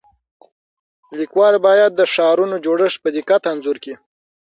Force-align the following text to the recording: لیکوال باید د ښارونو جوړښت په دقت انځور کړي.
لیکوال 1.17 1.55
باید 1.67 1.91
د 1.95 2.01
ښارونو 2.13 2.55
جوړښت 2.65 2.97
په 3.03 3.09
دقت 3.17 3.41
انځور 3.51 3.77
کړي. 3.83 3.95